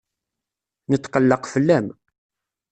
[0.89, 1.87] Netqelleq fell-am.